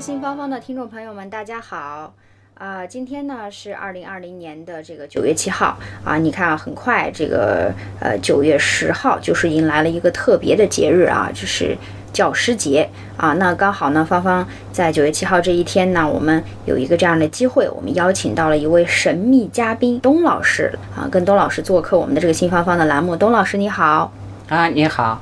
[0.00, 2.14] 新芳芳的听众朋友们，大家好。
[2.54, 11.76] 啊、今天呢是二零二零年的这个九月七号啊，你看啊，很快这个呃九月十号就是迎来了一个特别的节日啊，就是
[12.14, 13.34] 教师节啊。
[13.34, 23.14] 那刚好呢，芳芳在九月七号这一天呢，我们有一个这样的机会，我们邀请到了一位神秘嘉宾东老师啊，跟东老师做客我们的这个新芳芳的栏目。
[23.14, 24.10] 东老师你好。
[24.48, 25.20] 啊，你好，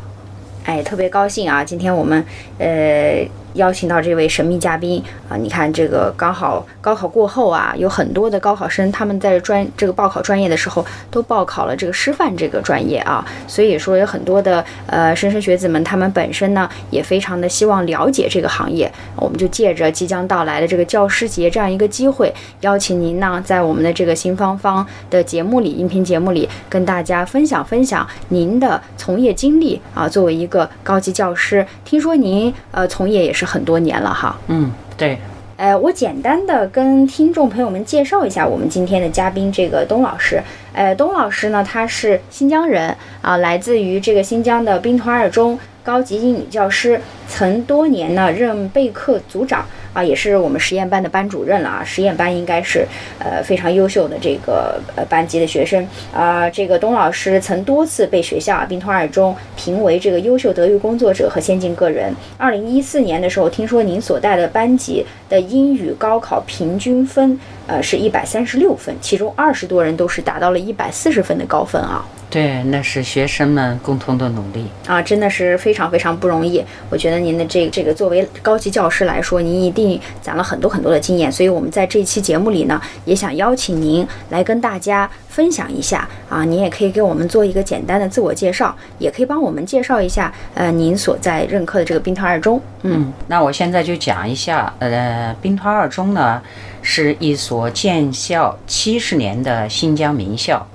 [0.65, 1.65] 哎，特别高兴啊！
[1.65, 2.25] 今天我们
[2.59, 30.09] 呃邀请到这位神秘嘉宾啊，你看这个刚好高考过后啊，有很多的高考生他们在专这个报考专业的时候都报考了这个师范这个专业啊，所以说有很多的呃莘莘学子们，他们本身呢也非常的希望了解这个行业，我们就借着即将到来的这个教师节这样一个机会，邀请您呢在我们的这个新芳芳的节目里，音频节目里跟大家分享分享您的从业经历啊。
[30.09, 34.39] 作为一个高级教师，听说您呃从业也是很多年了哈。
[34.49, 35.19] 嗯，对，
[35.57, 40.41] 呃，我简单的跟听众朋友们介绍一下我们今天的嘉宾，这个东老师。
[40.73, 51.85] 呃，东老师呢，他是新疆人啊，来自于这个新疆的兵团二中高级英语教师，曾多年呢任备课组长啊，也是我们实验班的班主任了啊。
[51.85, 52.87] 实验班应该是
[53.19, 56.49] 呃非常优秀的这个呃班级的学生啊。
[56.51, 62.15] 这个董老师曾多次被学校啊兵团二中评为这个优秀德育工作者和先进个人。
[62.37, 72.05] 二零一四年的时候，听说您所带的班级的英语高考平均分呃是一百三十六分，其中二十多人都是达到了一百四十分的高分啊。
[72.31, 74.67] 对，那是学生们共同的努力。
[74.87, 76.63] 啊，真的是非常非常不容易。
[76.91, 79.78] 我觉得您的这这个作为高级教师来说，您一定
[80.23, 81.31] 攒了很多很多的经验。
[81.31, 86.45] 所以我们在这一期节目里呢，也想邀请您来跟大家分享一下啊。
[86.45, 92.61] 您也可以给我们做一个简单的自我介绍，也可以帮我们介绍一下呃您所在任课的这个兵团二中。
[92.83, 96.41] 嗯嗯，那我现在就讲一下，呃，兵团二中呢
[96.81, 100.67] 是一所建校七十年的新疆名校，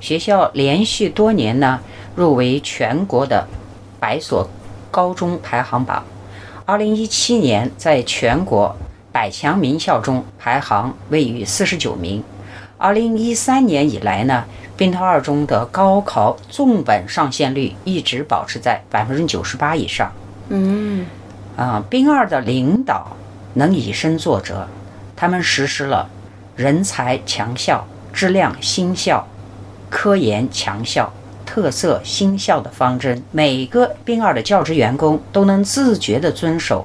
[0.00, 1.78] 学校连续多年呢
[2.16, 3.46] 入围全国的
[4.00, 4.48] 百所
[4.90, 6.02] 高中排行榜。
[6.66, 8.74] 二零一七年在全国
[9.12, 12.24] 百强名校中排行位于四十九名。
[12.78, 14.44] 二零一三年以来呢，
[14.74, 20.10] 兵团二中的高考重本上线率一直保持在百分之九十八以上。
[20.48, 21.04] 嗯
[21.54, 23.14] 啊，兵二的领导
[23.52, 24.66] 能以身作则，
[25.14, 26.08] 他们实施了
[26.56, 29.28] 人才强校、质量新校、
[29.90, 31.12] 科研强校、
[31.54, 33.22] 特色新校的方针。
[33.30, 36.84] 每个兵二的教职员工都能自觉地遵守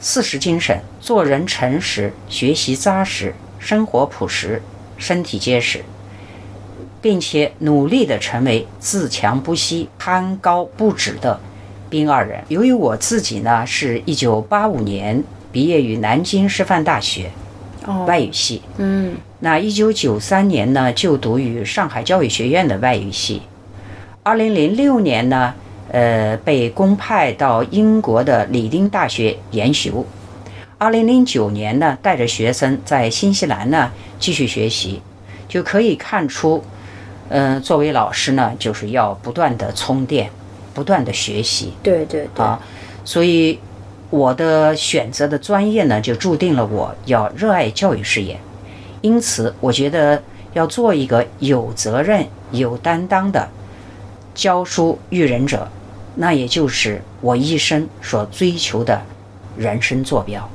[0.00, 4.60] 四时精神，做人诚实，学习扎实，生活朴实，
[4.98, 5.84] 身体结实。
[7.00, 11.38] 并且努力地成为自强不息、攀高不止的
[11.88, 12.42] 兵二人。
[12.48, 15.22] 由于我自己呢，是一九八五年
[15.52, 17.30] 毕业于南京师范大学
[17.86, 23.42] 哦外语系，嗯那一九九三年呢，就读于上海教育学院的外语系。
[24.26, 25.52] 二零零六年呢，
[25.92, 30.02] 呃，被公派到英国的里丁大学研修。
[30.78, 35.02] 二零零九年呢，带着学生在新西兰呢继续学习，
[35.46, 36.64] 就可以看出，
[37.28, 40.30] 嗯、作为老师呢，就是要不断的充电，
[40.72, 41.74] 不断的学习。
[41.82, 42.58] 对对对啊，
[43.04, 43.58] 所以
[44.08, 48.40] 我的选择的专业呢，就注定了我要热爱教育事业。
[49.02, 50.22] 因此，我觉得
[50.54, 53.46] 要做一个有责任、有担当的
[54.34, 55.66] 教书育人者，
[56.16, 59.00] 那也就是我一生所追求的
[59.56, 60.50] 人生坐标。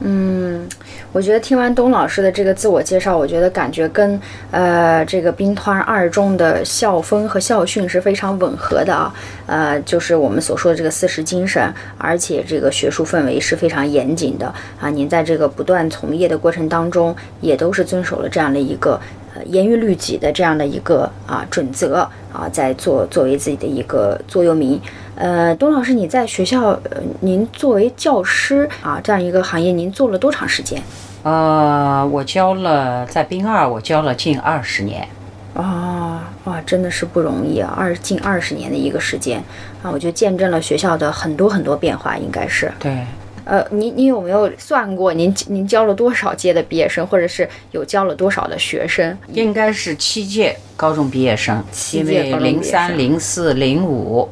[0.00, 0.68] 嗯，
[1.10, 4.20] 我觉得听完东老师的这个自我介绍，我觉得感觉跟
[4.50, 9.14] 呃这个兵团二中的校风和校训是非常吻合的啊。
[9.46, 14.90] 呃，就是我们所说的这个四十精神，而且这个学术氛围是非常严谨的啊。
[14.90, 19.00] 您在这个不断从业的过程当中，也都是遵守了这样的一个
[19.44, 24.80] 严于律己的这样的一个啊准则啊，在做作为自己的一个座右铭。
[25.14, 30.82] 呃，董老师，你在学校，呃，您作为教师啊，这样一个行业，您做了多长时间？
[31.22, 35.08] 呃，我教了在兵二，我教了近二十年。
[35.54, 39.42] 哦，哇，真的是不容易啊，二近二十年的一个时间
[39.82, 42.70] 啊，我就见证了学校的很多很多变化，应该是。
[42.78, 43.06] 对，
[43.46, 49.16] 呃，您您有没有算过您您教了多少届的毕业生，或者是有教了多少的学生？
[49.32, 54.28] 应该是七届高中毕业生，七届零三、零四、零五、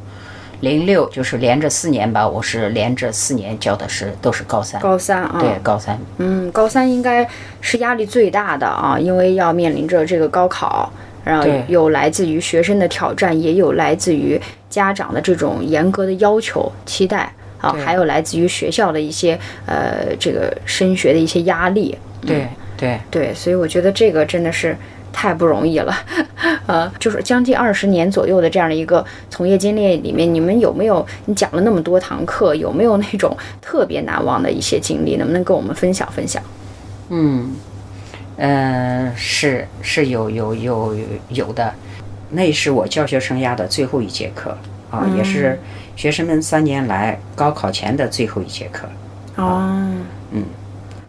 [0.59, 7.25] 零六就是连着四年吧，我是连着四年教的是都是高三，高三啊，对高三，嗯，高三应该
[7.61, 10.91] 是压力最大的啊，因为要面临着这个高考，
[11.23, 14.37] 然后有来自于学生的挑战，也有来自于
[14.69, 17.33] 家长的这种严格的要求、期待
[17.65, 21.97] 啊，还有来自于学校的一些呃这个升学的一些压力。
[22.25, 22.47] 对
[22.77, 22.99] 对。
[23.09, 24.75] 对，所以我觉得这个真的是
[25.13, 25.95] 太不容易了，
[26.67, 35.15] 呃，就是将近二十年左右的这样的一个从业经历里面，你们有没有你讲了那么多堂课，有没有那种特别难忘的一些经历？
[35.15, 36.43] 能不能跟我们分享分享？
[37.09, 37.53] 嗯，
[38.35, 40.95] 呃，是是有有有
[41.29, 41.73] 有的，
[42.31, 44.57] 那是我教学生涯的最后一节课
[44.91, 45.57] 啊，也是
[45.95, 48.87] 学生们三年来高考前的最后一节课。
[49.35, 49.93] 哦，
[50.31, 50.43] 嗯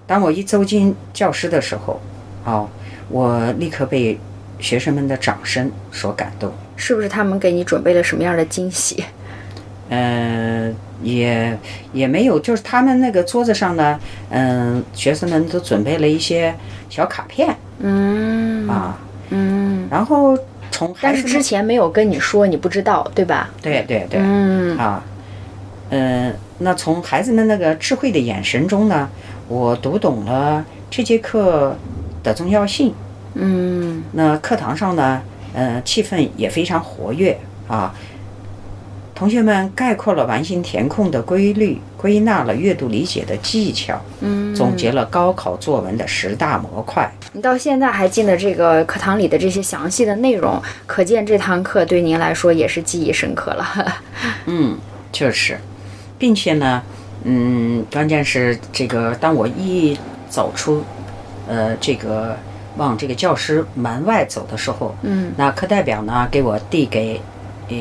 [0.06, 2.00] 当我一走进教室的时候，
[2.44, 2.68] 哦，
[3.08, 4.18] 我立刻被
[4.58, 6.52] 学生们的掌声所感动。
[6.76, 9.04] 是不是他们给你准备了什么样的惊喜？
[9.88, 10.72] 呃，
[11.02, 11.56] 也
[11.92, 13.98] 也没有，就是他们那个桌子上呢，
[14.30, 16.54] 嗯、学生们都准备了一些
[16.88, 18.98] 小卡片嗯啊，
[19.30, 20.36] 嗯，然后
[20.76, 23.48] 从但是之前没有跟你说，你不知道，对吧？
[23.62, 25.02] 对对对、嗯啊，
[25.88, 29.08] 嗯，那从孩子们那个智慧的眼神中呢，
[29.48, 31.74] 我读懂了这节课
[32.22, 32.92] 的重要性。
[33.38, 35.22] 嗯那课堂上呢，
[35.54, 37.38] 呃，气氛也非常活跃
[37.68, 37.94] 啊。
[39.16, 47.10] 同学们概括了完形填空的规律，归纳了阅读理解的技巧，嗯，总结了高考作文的十大模块。
[47.32, 53.96] 你到现在还记得这个课堂里的这些详细的内容，可见这堂课对您来说也是记忆深刻了。
[54.44, 54.76] 嗯，
[55.10, 55.58] 确实，
[56.18, 56.82] 并且呢，
[57.24, 59.98] 嗯，关键是这个，当我一
[60.28, 60.84] 走出，
[61.48, 62.36] 呃，这个
[62.76, 67.18] 往这个教室门外走的时候，嗯那课代表呢给我递给，
[67.70, 67.74] 呃，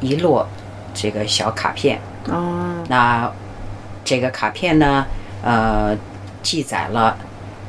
[0.00, 0.44] 一摞
[0.94, 1.98] 这个小卡片。
[2.28, 3.30] 哦，那
[4.04, 5.06] 这个卡片呢，
[5.42, 5.96] 呃，
[6.42, 7.16] 记载了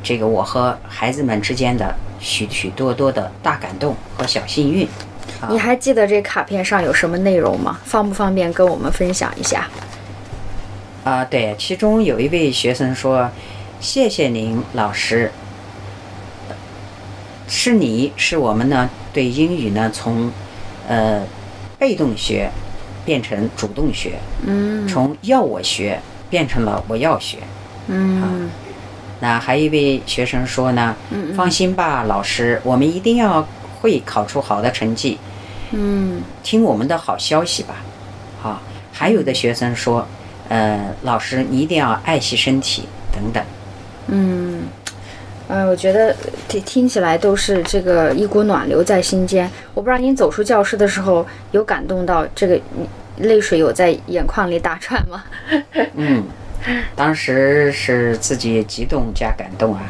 [0.03, 4.88] 这个我和孩子们之间的许许多多的大感动和小幸运。
[5.50, 7.79] 你还记得这卡片上有什么内容吗？
[7.83, 9.67] 方不方便跟我们分享一下？
[11.03, 13.29] 啊、对，其中有一位学生说
[13.79, 15.31] ：“谢谢您，老师。
[17.47, 20.31] 是你是我们呢对英语呢从
[20.88, 21.21] 呃
[21.77, 22.50] 被动学
[23.06, 26.00] 变成主动学，嗯从要我学
[26.30, 27.38] 变成了我要学。
[27.88, 28.50] 嗯
[29.19, 33.48] 那还有一位学生说呢，嗯放心吧，老师，我们一定要
[33.80, 35.19] 会考出好的成绩，
[35.71, 37.75] 嗯听我们的好消息吧。
[38.42, 38.59] 好，
[38.92, 40.07] 还有的学生说，
[40.50, 43.44] 呃，老师你一定要爱惜身体等等。
[44.07, 44.40] 嗯，
[45.51, 46.15] 呃，我觉得
[46.48, 49.51] 听听起来都是这个一股暖流在心间。
[49.74, 52.57] 我不知道您走出教室的时候有感动到这个
[53.18, 55.25] 泪水有在眼眶里打转吗？
[55.95, 56.24] 嗯，
[56.95, 59.81] 当时是自己激动加感动啊。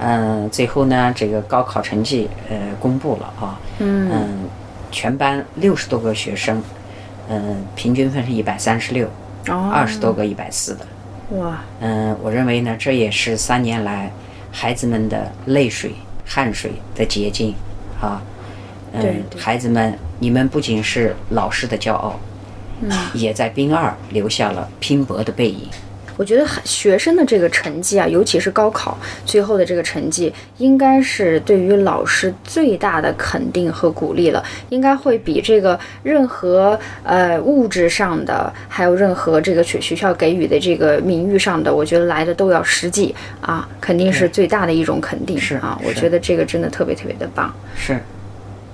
[0.00, 3.60] 嗯、最后呢，这个高考成绩呃公布了啊。
[3.80, 4.48] 嗯嗯，
[4.90, 6.62] 全班六十多个学生，
[7.28, 9.06] 嗯，平均分是一百三十六，
[9.48, 10.86] 哦，二十多个一百四的。
[11.36, 14.10] 哇，嗯，我认为呢，这也是三年来
[14.50, 15.92] 孩子们的泪水、
[16.24, 17.54] 汗水的结晶
[18.00, 18.22] 啊。
[18.92, 22.18] 嗯，对对孩子们，你们不仅是老师的骄傲，
[22.80, 25.68] 嗯也在兵二留下了拼搏的背影。
[26.18, 47.54] 我觉得学生的这个成绩啊，尤其是高考最后的这个成绩，应该是对于老师最大的肯定和鼓励了，应该会比这个任何呃物质上的，还有任何这个学学校给予的这个名誉上的，我觉得来的都要实际啊，肯定是最大的一种肯定是啊，我觉得这个真的特别特别的棒。
[47.76, 47.96] 是，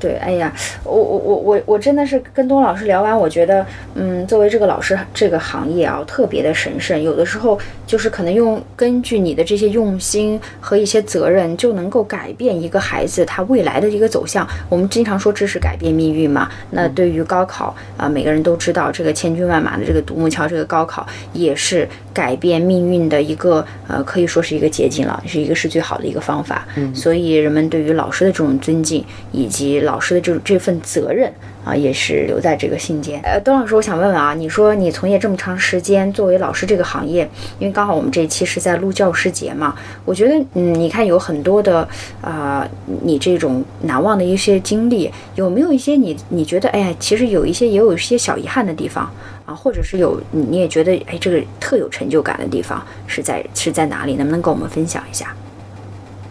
[0.05, 0.53] 对，哎呀，
[0.85, 7.03] 我我我我我真的是跟东老师聊完，我觉得，嗯，作为这个老师这个行业啊，特别的神圣。
[7.03, 14.47] 有的时候就是可能用根据你的这些用心和一些责任，就能够改变一个孩子他未来的一个走向。
[14.69, 16.51] 我们经常说知识改变命运嘛。
[16.71, 26.69] 那对于高考啊、每个人都知道，这个千军万马的这个独木桥，这个高考也是改变命运的一个呃，可以说是一个捷径了，是一个是最好的一个方法。
[26.77, 31.33] 嗯，所以人们对于老师的这种尊敬，以及老老师的这这份责任
[31.65, 33.21] 啊，也是留在这个信间。
[33.23, 37.29] 呃，董老师，我想问问啊，你说你从业这么长时间，作为老师这个行业，
[37.59, 41.89] 因为刚好我们这一期是在录教师节嘛，我觉得嗯，你看有很多的
[42.21, 42.69] 啊、
[43.03, 49.11] 你这种难忘的一些经历，有没有一些你你觉得哎呀，其实有一些也有一些小遗憾的地方
[49.47, 54.15] 啊，或者是有你你也觉得哎这个特有成就感的地方是在是在哪里？
[54.17, 55.35] 能不能跟我们分享一下？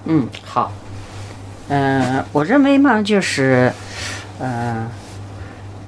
[0.06, 0.72] 嗯，好。
[1.70, 3.72] 嗯、我认为嘛，就是，
[4.40, 4.86] 嗯、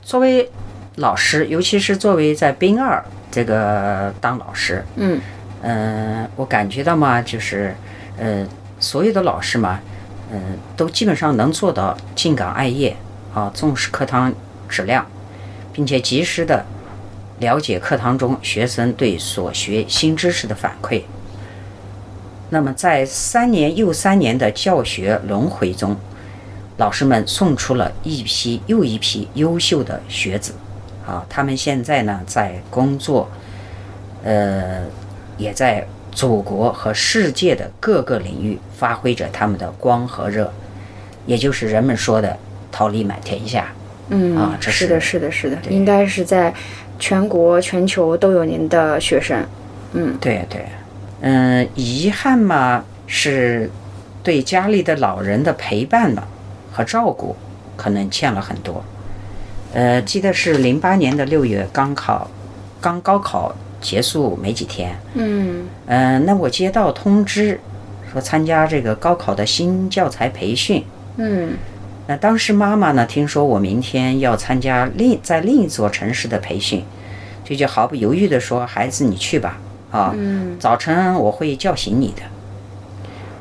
[0.06, 0.48] 作为
[0.98, 5.20] 老师，尤其是作为在兵二这个当老师，嗯
[5.64, 7.76] 嗯、我感觉到嘛，就是，
[8.20, 8.48] 呃，
[8.80, 9.80] 所有的老师嘛，
[10.32, 12.96] 嗯、都基本上能做到敬岗爱业
[13.34, 14.32] 啊，重视课堂
[14.70, 15.04] 质量，
[15.74, 16.64] 并且及时的
[17.40, 21.02] 了解课堂中学生对所学新知识的反馈。
[22.52, 25.98] 那么，在三年又三年的教学轮回中，
[26.78, 30.54] 老师们送出了一批又一批优秀的学子，
[31.08, 33.30] 啊，他们现在呢在工作，
[34.24, 34.84] 呃，
[35.38, 40.52] 也在祖国和世界的各个领域发挥着他们的光和热，
[41.26, 42.38] 也就是人们说的
[42.72, 43.72] “桃李满天下”。
[44.10, 46.54] 嗯啊这是的，是是的，是的，应该是在
[47.00, 49.44] 全国、全球都有您的学生。
[49.94, 50.66] 嗯对对，
[51.22, 53.70] 嗯，遗憾嘛是
[54.22, 56.24] 对家里的老人的陪伴嘛
[56.76, 57.34] 和照顾，
[57.78, 58.84] 可能欠了很多。
[59.74, 62.30] 呃，记得是零八年的六月刚考，
[62.82, 67.58] 刚高考结束没几天，嗯嗯、那我接到通知
[68.12, 70.84] 说参加这个高考的新教材培训。
[71.16, 71.54] 嗯
[72.08, 76.84] 那当时妈妈呢，听说我明天要参加另在另一座城市的培训，
[77.46, 79.58] 这就毫不犹豫地说：“孩子，你去吧，
[79.92, 82.22] 啊，嗯早晨我会叫醒你的。”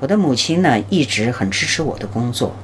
[0.01, 2.55] 我的母亲呢，一直很支持我的工作，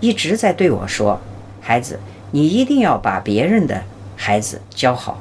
[0.00, 1.20] 一直在对我说
[1.60, 1.98] ：“孩子，
[2.30, 3.82] 你一定要把别人的
[4.16, 5.20] 孩子教好。”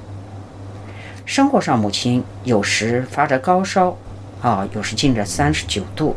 [1.25, 3.97] 生活上，母亲有时发着高烧，
[4.41, 6.15] 啊，有时近着三十九度，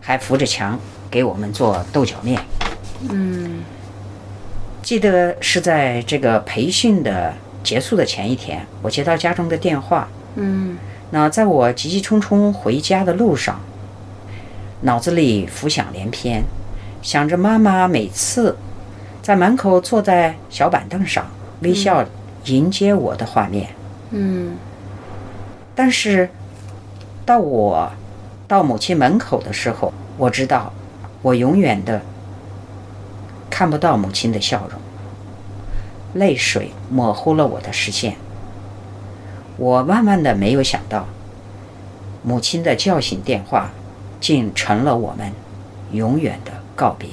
[0.00, 0.78] 还扶着墙
[1.10, 2.40] 给我们做豆角面。
[3.08, 3.62] 嗯
[4.82, 10.08] 记得是在这个培训的结束的前一天，我接到家中的电话。
[10.34, 10.76] 嗯
[11.10, 13.60] 那在我急急匆匆回家的路上，
[14.82, 16.42] 脑子里浮想联翩，
[17.02, 18.56] 想着妈妈每次
[19.22, 21.26] 在门口坐在小板凳上
[21.60, 22.04] 微笑
[22.44, 23.70] 迎接我的画面。
[24.10, 24.56] 嗯
[25.74, 26.28] 但是，
[27.24, 27.90] 到我
[28.46, 30.72] 到母亲门口的时候，我知道
[31.22, 32.02] 我永远的
[33.48, 34.78] 看不到母亲的笑容，
[36.14, 38.16] 泪水模糊了我的视线。
[39.56, 41.06] 我万万的没有想到，
[42.22, 43.70] 母亲的叫醒电话，
[44.20, 45.32] 竟成了我们
[45.92, 47.10] 永远的告别。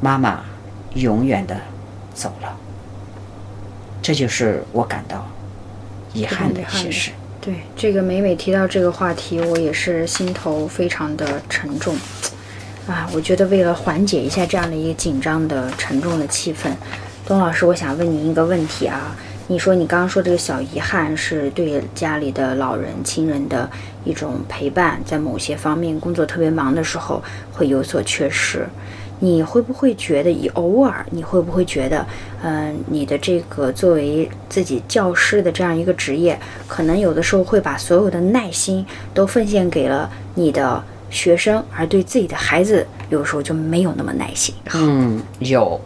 [0.00, 0.40] 妈妈
[0.94, 1.56] 永远的
[2.12, 2.56] 走了，
[4.02, 5.24] 这就是我感到
[6.12, 7.12] 遗憾的一些事。
[7.40, 11.94] 对，这个每每提到这个话题，我也是心头非常的沉重。
[12.88, 16.70] 啊，我觉得为了缓解一下这样的一个紧张的、沉重的气氛，
[17.24, 19.16] 东老师，我想问您一个问题啊。
[19.48, 23.70] 你说你刚刚说这个小遗憾是对家里的老人、亲人的
[24.04, 27.22] 一种陪伴，在某些方面工作特别忙的时候
[27.52, 28.66] 会有所缺失。
[29.20, 32.04] 你会不会觉得，以偶尔你会不会觉得，
[32.42, 38.84] 嗯、你的这个作为自己教师的这样一个职业，可能有的时候会把所有的耐心
[39.14, 45.80] 都奉献给了你的学生，而对自己的孩子，有时候就没有那么耐心嗯，有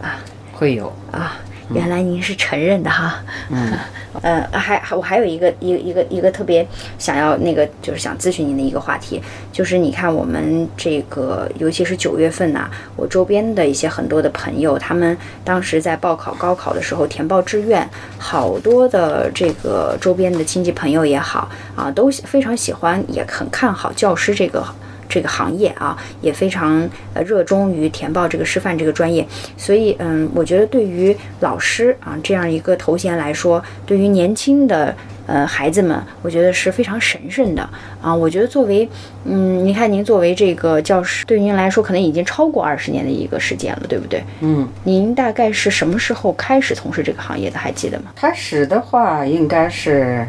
[0.00, 0.16] 啊，
[0.52, 0.90] 会有。
[1.10, 1.36] 啊。
[1.72, 3.72] 原来您是承认的哈，嗯，
[4.22, 6.66] 呃，还还我还有一个一个一个一个特别
[6.98, 9.22] 想要那个就是想咨询您的一个话题，
[9.52, 24.64] 就是你看我们这个尤其是九月份呐、我周边的一些很多的朋友，他们当时在报考高考的时候填报志愿，好多的这个周边的亲戚朋友也好啊，都非常喜欢，也很看好教师这个。
[25.10, 29.26] 这个行业啊，也非常呃热衷于填报这个师范这个专业，
[29.56, 34.94] 所以嗯，我觉得对于老师啊这样一个头衔来说，对于年轻的
[35.26, 37.68] 呃孩子们，我觉得是非常神圣的
[38.00, 38.14] 啊。
[38.14, 38.88] 我觉得作为
[39.24, 44.22] 嗯，您看您作为这个教师，对您来说可能已经超过二十年的一个时间了，对不对？
[44.40, 47.58] 嗯，您大概是什么时候开始从事这个行业的？
[47.58, 48.12] 还记得吗？
[48.14, 50.24] 开始的话应该是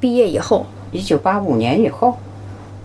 [0.00, 0.66] 毕业以后。
[0.92, 2.18] 一九八五年以后。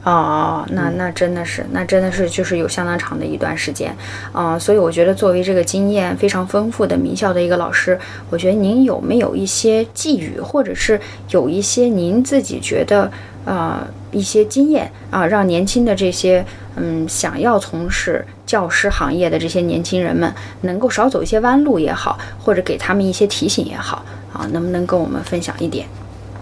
[0.06, 3.92] 哦，那那真的是，那真的是就是有相当长的一段时间，
[4.32, 13.12] 啊、所以我觉得作为这个经验非常丰富的名校的一个老师，我觉得您有没有一些寄语，或者是有一些您自己觉得
[13.46, 13.80] 呃
[14.12, 16.46] 一些经验啊，让年轻的这些
[16.76, 20.32] 嗯想要从事教师行业的这些年轻人们
[20.62, 25.88] 能够少走一些弯路也好，或者给他们一些提醒也好啊，能不能跟我们分享一点？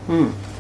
[0.10, 0.53] 嗯，好，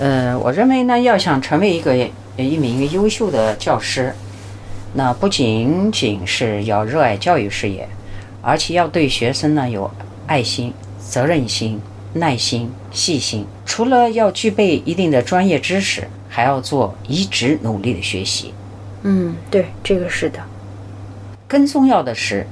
[0.00, 1.94] 呃，我认为呢，要想成为一个
[2.38, 4.14] 一名优秀的教师，
[4.94, 7.86] 那不仅仅是要热爱教育事业，
[8.40, 9.90] 而且要对学生呢有
[10.26, 11.78] 爱心、责任心、
[12.14, 13.44] 耐心、细心。
[13.66, 18.54] 除了要具备一定的专业知识，还要做一直努力的学习。
[19.02, 20.38] 嗯，对，这个是的。
[21.46, 22.46] 更重要的是，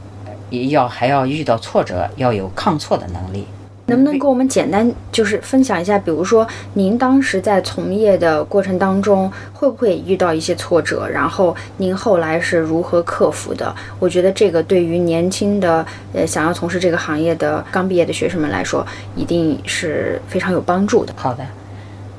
[0.50, 3.46] 也要还要遇到挫折，要有抗挫的能力。
[3.88, 11.08] 能不能给我们简单就是分享一下，比如说您当时在从业的过程当中，会不会遇到一些挫折？
[11.08, 13.74] 然后您后来是如何克服的？
[13.98, 21.14] 我觉得这个对于年轻的呃想要从事这个行业的刚毕业的学生们来说，一定是非常有帮助的。
[21.16, 21.44] 好的，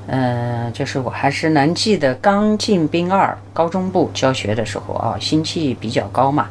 [0.08, 6.50] 嗯，就是我还是能记得刚进兵二高中部教学的时候啊，心气比较高嘛，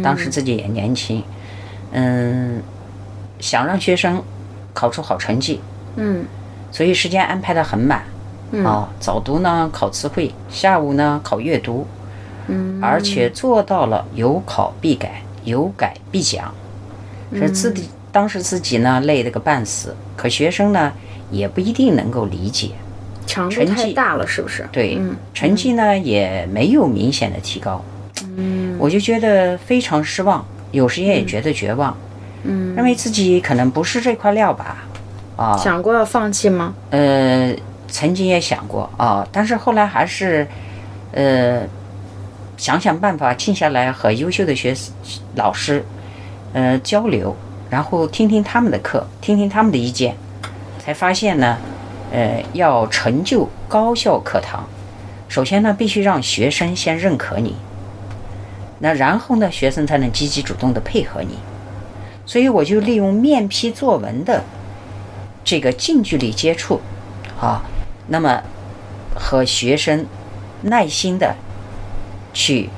[0.00, 1.22] 当时自己也年轻，
[1.90, 2.62] 嗯，
[3.40, 4.22] 想让学生。
[4.72, 5.60] 考出好成绩，
[5.96, 6.24] 嗯，
[6.70, 8.02] 所以时间安排的很满，
[8.64, 11.86] 啊，早读呢考词汇，下午呢考阅读，
[12.48, 16.54] 嗯，而且做到了有考必改，有改必讲，
[17.32, 20.92] 是自己当时自己呢累得个半死，可学生呢
[21.30, 22.70] 也不一定能够理解，
[23.26, 24.68] 强度太大了是不是？
[24.72, 25.00] 对，
[25.34, 27.84] 成绩呢也没有明显的提高，
[28.36, 31.90] 嗯，我就觉得非常失望，有时间也觉得绝望。
[31.92, 32.09] 嗯，
[32.42, 34.78] 认为自己可能不是这块料吧，
[35.36, 36.74] 啊，想过要放弃吗？
[36.90, 37.54] 呃，
[37.88, 40.46] 曾经也想过啊，但是后来还是，
[41.12, 41.62] 呃，
[42.56, 44.74] 想想办法，静下来和优秀的学
[45.34, 45.84] 老师，
[46.52, 47.36] 呃，交流，
[47.68, 50.16] 然后听听他们的课，听听他们的意见，
[50.78, 51.58] 才发现呢，
[52.10, 54.64] 呃，要成就高效课堂，
[55.28, 57.54] 首先呢，必须让学生先认可你，
[58.78, 61.36] 那然后呢，学生才能积极主动的配合你。
[62.30, 64.44] 所以我就利用面批作文的
[65.42, 66.80] 这个近距离接触，
[67.40, 67.60] 啊，
[68.06, 68.40] 那么
[69.16, 70.06] 和学生
[70.62, 71.34] 耐心的
[72.32, 72.70] 去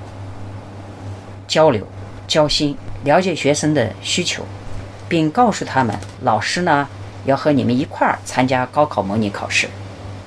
[1.46, 1.86] 交流、
[2.26, 4.42] 交心，了解学生的需求，
[5.06, 6.88] 并告诉他们，老师呢
[7.26, 9.68] 要和你们一块儿参加高考模拟考试，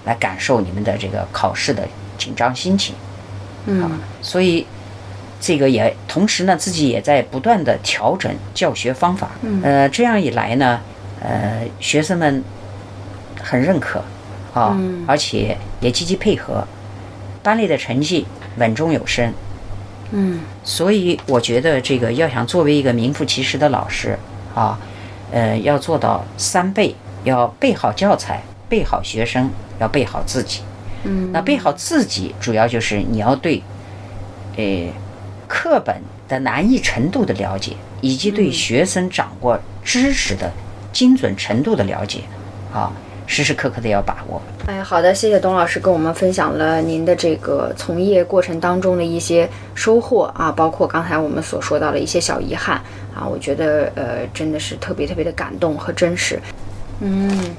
[0.04, 2.94] 来感受你们的这个考试的紧张心情。
[3.66, 4.68] 嗯，所以。
[5.46, 9.30] 这个也同时呢，自己也在不断的调整教学方法。
[9.44, 10.82] 嗯，呃，这样一来呢，
[11.22, 12.44] 呃，学生们
[13.40, 14.04] 很认可，
[14.56, 16.68] 啊，而且也积极配合，
[17.44, 18.26] 班里的成绩
[18.58, 19.32] 稳中有升。
[20.14, 24.18] 嗯，所以我觉得这个要想作为一个名副其实的老师
[24.56, 24.80] 啊，
[25.32, 30.62] 呃，要做到三备：要备好教材，备好学生，要备好自己。
[31.04, 33.62] 嗯，那备好自己，主要就是你要对，
[34.58, 34.64] 呃。
[35.56, 35.96] 课本
[36.28, 40.52] 的难易程度的了解，以及对学生掌握知识的
[40.92, 42.20] 精准程度的了解，
[42.74, 42.92] 啊，
[43.26, 44.42] 时时刻刻的要把握。
[44.68, 52.76] 哎，好的，谢谢董老师跟我们分享了您的这个从业过程当中的一些收获啊，包括刚才我们所说到的一些小遗憾
[53.16, 56.38] 啊，我觉得呃真的是特别特别的感动和真实，
[57.00, 57.56] 嗯。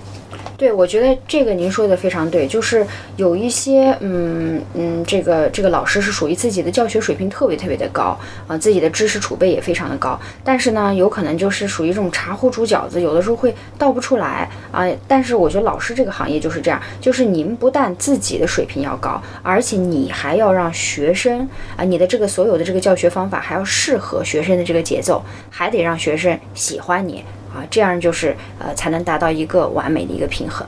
[0.57, 14.87] 对，我觉得这个您说的非常对，就是有一些，嗯嗯，这个这个老师是属于自己的教学水平特别特别的高啊，自己的知识储备也非常的高，但是呢，有可能就是属于这种茶壶煮饺子，有的时候会倒不出来啊。
[15.07, 27.23] 但是我觉得老师这个行业就是这样，就是您不但自己的水平要高，而且你还要让学生啊，你的这个所有的这个教学方法还要适合学生的这个节奏，还得让学生喜欢你。
[27.57, 30.67] 啊，这样就是呃，才能达到一个完美的一个平衡。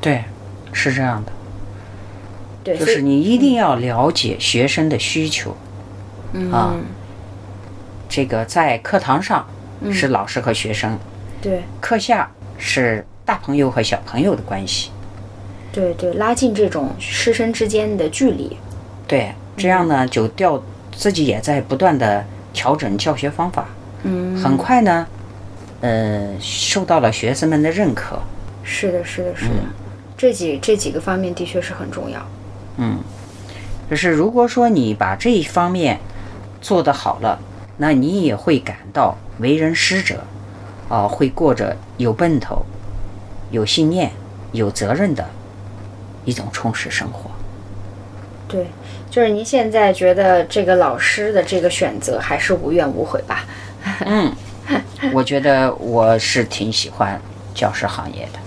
[0.00, 0.24] 对，
[0.72, 1.30] 是这样的。
[2.64, 5.56] 对，就是你一定要了解学生的需求。
[6.50, 6.74] 啊，
[8.08, 9.46] 这个在课堂上
[9.92, 10.98] 是老师和学生，
[11.40, 14.90] 对，课下是大朋友和小朋友的关系。
[15.70, 18.56] 对对，拉近这种师生之间的距离。
[19.06, 23.66] 对，这样呢，就调自己也在不断的调整教学方法。
[24.04, 25.06] 嗯，很快呢。
[25.82, 28.18] 呃，受到了学生们的认可。
[28.62, 29.54] 是的，是的，是的，
[30.16, 32.24] 这几这几个方面的确是很重要。
[32.76, 32.98] 嗯，
[33.90, 35.98] 就是如果说你把这一方面
[36.60, 37.38] 做得好了，
[37.78, 40.22] 那你也会感到为人师者，
[40.88, 42.64] 啊，会过着有奔头、
[43.50, 44.12] 有信念、
[44.52, 45.28] 有责任的
[46.24, 47.28] 一种充实生活。
[48.46, 48.68] 对，
[49.10, 53.44] 就是您现在觉得这个老师的这个选择还是无怨无悔吧？
[54.06, 54.32] 嗯。
[55.12, 57.20] 我觉得我是挺喜欢
[57.54, 58.38] 教师行业的。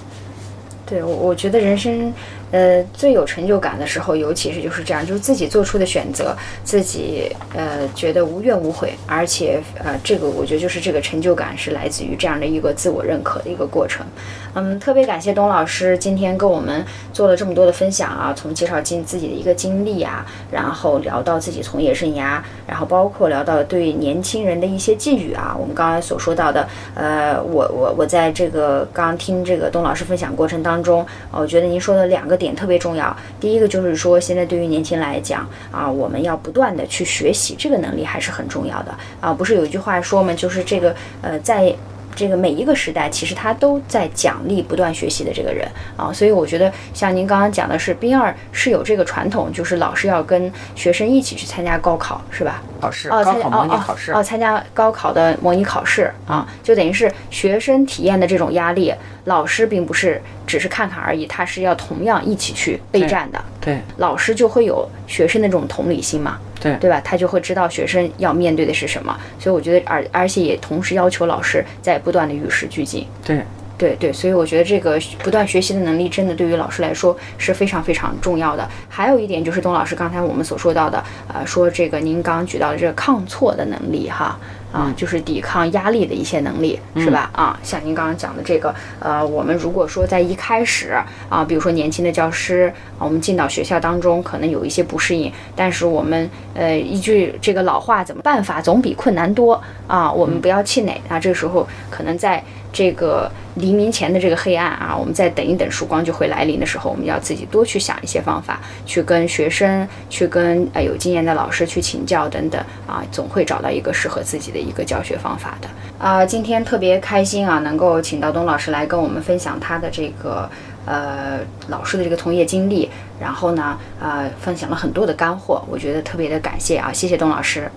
[0.86, 2.14] 对，我我觉得人生，
[2.56, 14.06] 呃，最有成就感的时候，尤其是就是这样，就是自己做出的选择，自己呃觉得无怨无悔，而且呃，这个我觉得就是这个成就感是来自于这样的一个自我认可的一个过程。
[14.54, 33.16] 嗯，特别感谢东老师今天跟我们做了这么多的分享啊，从介绍经自己的一个经历啊，然后聊到自己从业生涯，然后包括聊到对年轻人的一些寄语啊，我们刚才所说到的，呃，我我我在这个刚听这个东老师分享过程当中，我觉得您说的两个点点特别重要。
[33.40, 39.34] 第一个就是说，现在对于年轻来讲啊，我们要不断的去学习，这个能力还是很重要的啊。
[39.34, 40.34] 不是有一句话说嘛？
[40.34, 41.76] 就是这个呃，在。
[42.16, 52.64] 这个每一个时代，其实他都在奖励不断学习的这个人啊，所以我觉得像您刚刚讲的是，兵二是有这个传统，就是老师要跟学生一起去参加高考，是吧？
[52.80, 58.94] 考试哦，参加模拟考试哦，参加高考的模拟考试啊，就等于是学生体验的这种压力，
[59.26, 63.44] 老师并不是只是看看而已，他是要同样一起去备战的。
[63.60, 66.38] 对，老师就会有学生的这种同理心嘛。
[66.66, 67.00] 对对吧？
[67.04, 73.08] 他就会知道学生要面对的是什么，所以我觉得，而而且也同时要求老师在不断的与时俱进。
[73.24, 73.42] 对
[73.78, 78.68] 对对，所以我觉得这个不断学习的能力，真的对于老师来说是非常非常重要的。
[78.90, 84.38] 还有一点就是董老师刚才我们所说到的，呃，说这个您刚刚举到的这个抗挫的能力，哈。
[84.72, 87.30] 啊，就是抵抗压力的一些能力，是吧？
[87.32, 90.92] 啊，像您刚刚讲的这个，呃，我们如果说在一开始
[91.30, 100.12] 啊，比如说年轻的教师啊，我们进到学校当中，可能有一些不适应，但是我们呃，一句这个老话，怎么办法总比困难多啊？
[100.12, 102.44] 我们不要气馁啊，这个时候可能在。
[102.76, 116.26] 这个黎明前的这个黑暗啊，我们再等一等，曙光就会来临的时候，我们要自己多去想一些方法，去跟学生，去跟呃有经验的老师去请教等等啊，总会找到一个适合自己的一个教学方法的啊。
[116.26, 120.50] 今天特别开心啊，能够请到东老师来跟我们分享他的这个
[120.86, 122.90] 呃老师的这个从业经历，
[123.22, 127.72] 然后呢呃分享了很多的干货，我觉得特别的感谢啊，谢谢东老师，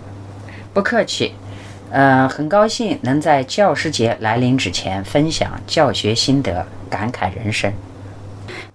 [0.75, 1.35] 不客气。
[1.91, 7.73] 嗯，很高兴能在教师节来临之前分享教学心得，感慨人生。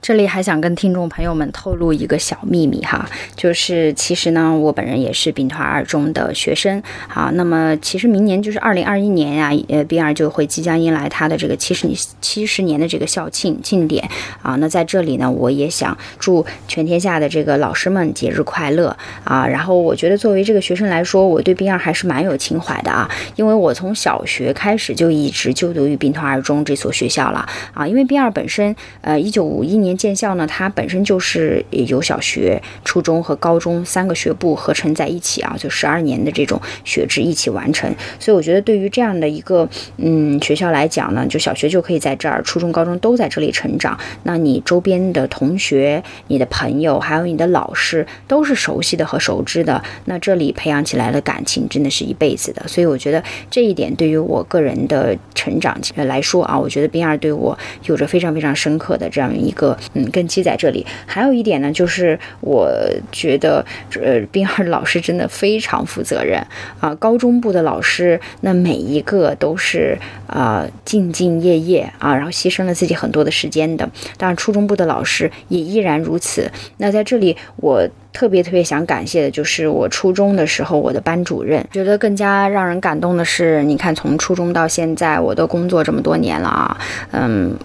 [0.04, 7.32] 这里还想跟听众朋友们透露一个小秘密哈，就是其实呢，我本人也是兵团二中的学生啊。
[7.36, 11.88] 那么其实明年就是二零二一年呀，呃，兵二就会即将迎来他的这个七十
[12.20, 14.06] 七十年的这个校庆庆典
[14.42, 14.58] 啊。
[14.58, 19.48] 那在这里呢，我也想祝全天下的这个老师们节日快乐啊。
[19.48, 27.88] 然后我觉得作为这个学生来说，我对兵二还是蛮有情怀的啊，因为我从小学开始就一直就读于兵团二中这所学校了啊。
[27.88, 29.93] 因为兵二本身呃，一九五一年。
[29.96, 37.94] 建校呢，它本身就是有小学、初中和高中三个学部合成在一起啊，就十二年的这种学制一起完成。
[38.20, 43.98] 所以我觉得对于这样的一个嗯学校来讲呢，就小学就可以在这儿，初中、高中都在这里成长。
[44.24, 49.84] 那你周边的同学、你的朋友，还有你的老师，都是熟悉的和熟知的。
[50.06, 52.68] 那这里培养起来的感情，真的是一辈子的。
[52.68, 59.78] 所以我觉得这一点对于我个人的成长来说啊，我觉得冰二对我有着非常非常深刻的这样一个。
[59.93, 60.86] 嗯，根基在这里。
[61.06, 62.72] 还有一点呢，就是我
[63.12, 63.65] 觉得，
[64.02, 66.41] 呃，冰儿老师真的非常负责任
[66.80, 66.96] 啊。
[66.96, 73.89] 高中部的老师，那每一个都是啊兢兢业业啊，然后牺牲了自己很多的时间的。
[74.17, 76.50] 当然，初中部的老师也依然如此。
[76.78, 81.65] 那在这里，我特别特别想感谢的就是我初中的时候我的班主任。
[81.72, 86.78] 觉得更加让人感动的是，你看，从初中到现在，我都工作这么多年了啊，
[87.12, 87.56] 嗯。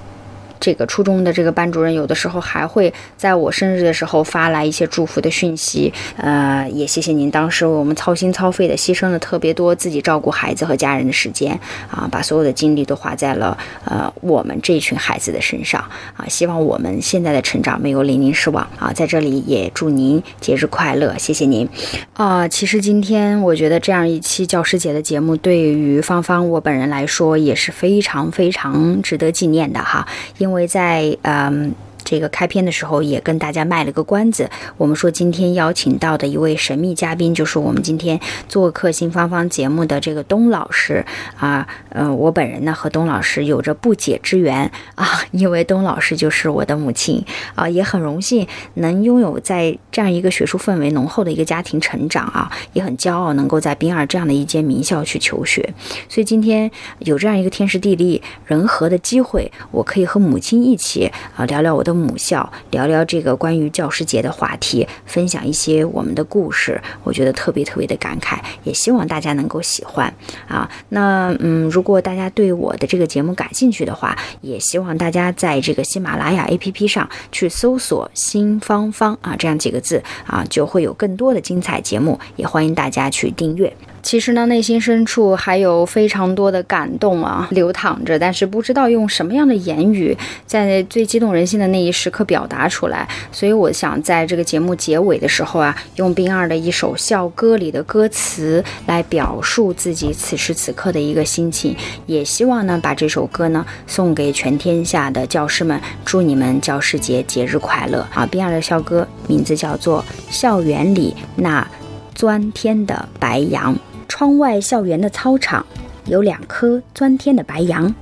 [0.61, 5.93] 这个初中的这个班主任，有的时候还会在我生日的时候发来一些祝福的讯息。
[6.17, 11.59] 呃，也谢谢您当时为我们操心操肺的，牺牲了特别多自己照顾孩子和家人的时间
[11.91, 15.81] 啊，把所有的精力都花在了呃我们这群孩子的身上
[16.17, 16.27] 啊。
[16.29, 18.93] 希望我们现在的成长没有令您失望啊。
[18.93, 21.69] 在这里也祝您节日快乐，谢谢您
[22.15, 22.47] 啊。
[22.49, 30.07] 其实今天我觉得这样一期教师节的节目，对于芳芳我本人来说也是非常非常值得纪念的哈，
[30.39, 31.75] 因因为在嗯。
[32.09, 38.19] 这个开篇的时候也跟大家卖了个关子，我们说今天邀请到的一位神秘嘉宾，就是我们今天
[38.49, 41.05] 做客新芳芳节目的这个东老师
[41.37, 47.23] 啊，呃，我本人呢和东老师有着不解之缘啊，因为东老师就是我的母亲
[47.55, 55.75] 啊，也很荣幸能拥有在这样一个学术氛围浓厚的一个家庭成长啊，也很骄傲能够在宾尔这样的一间名校去求学，
[56.09, 61.98] 所以今天有这样一个天时地利人和的机会，我可以和母亲一起啊聊聊我的。
[61.99, 70.13] 母校，聊聊这个关于教师节的话题，分享一些我们的故事，我觉得特别特别的感慨，也希望大家能够喜欢
[70.47, 70.71] 啊。
[70.89, 83.73] 那嗯，如果大家对我的这个节目感兴趣的话，也希望大家在这个喜马拉雅 APP 上去搜索“新芳芳”啊这样几个字啊，就会有更多的精彩节目，也欢迎大家去订阅。
[84.09, 90.17] 其实呢，内心深处还有非常多的感动啊，流淌着，但是不知道用什么样的言语，
[90.47, 93.07] 在最激动人心的那一时刻表达出来。
[93.31, 108.25] 所以我想在这个节目结尾的时候啊，用冰二的一首校歌里的歌词来表述自己此时此刻的一个心情，也希望呢把这首歌呢送给全天下的教师们，祝你们教师节节日快乐啊！
[108.25, 110.03] 冰二的校歌名字叫做
[110.35, 111.69] 《校园里那
[112.15, 113.75] 钻天的白杨》。
[114.19, 115.65] 窗外校园的操场
[116.07, 117.95] 有两颗钻天的白杨，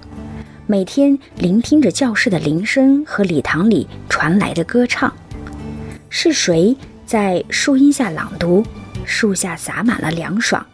[0.66, 5.12] 每天聆听着教室的铃声和礼堂里传来的歌唱。
[6.09, 6.74] 是谁
[7.05, 8.64] 在树荫下朗读？
[9.05, 10.64] 树下洒满了凉爽。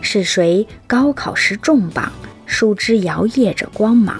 [0.00, 2.10] 是谁高考时重磅？
[2.44, 4.18] 树枝摇曳着光芒。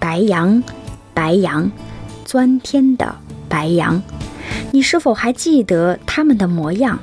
[0.00, 0.60] 白杨，
[1.14, 1.70] 白杨，
[2.24, 3.14] 钻天的
[3.48, 4.02] 白杨，
[4.72, 6.98] 你是否还记得他们的模样？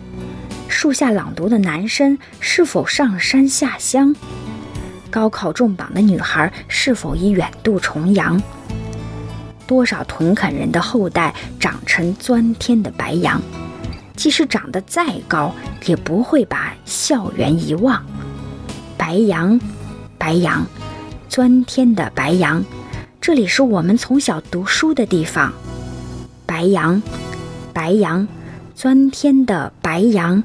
[0.69, 4.15] 树下朗读的男生是否上山下乡？
[5.09, 8.41] 高考中榜的女孩是否已远渡重洋？
[9.65, 13.41] 多少屯垦人的后代长成钻天的白杨，
[14.15, 15.53] 即使长得再高，
[15.85, 18.05] 也不会把校园遗忘。
[18.97, 19.59] 白杨，
[20.17, 20.65] 白杨，
[21.27, 22.63] 钻天的白杨，
[23.19, 25.51] 这里是我们从小读书的地方。
[26.45, 27.01] 白杨，
[27.73, 28.27] 白杨，
[28.75, 30.43] 钻天的白杨。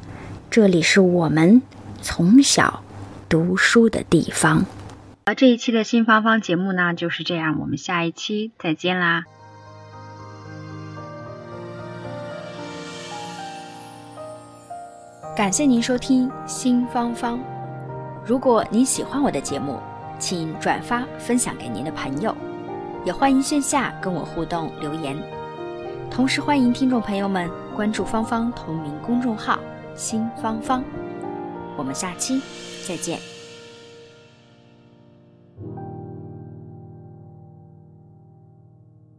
[0.52, 1.62] 这里是我们
[2.02, 2.82] 从小
[3.26, 4.66] 读书的地方。
[5.24, 7.56] 而这一期的新芳芳节目呢，就是这样。
[7.58, 9.24] 我们下一期再见啦！
[15.34, 17.40] 感谢您收听新芳芳。
[18.22, 19.78] 如果您喜欢我的节目，
[20.18, 22.36] 请转发分享给您的朋友，
[23.06, 25.16] 也欢迎线下跟我互动留言。
[26.10, 29.58] 同时，欢迎听众朋友们关注芳芳同名公众号。
[29.96, 30.84] 新芳芳，
[31.76, 32.40] 我们下期
[32.86, 33.31] 再见。